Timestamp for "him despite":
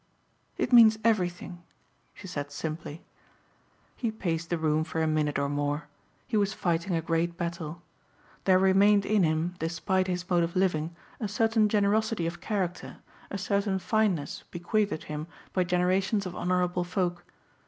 9.21-10.07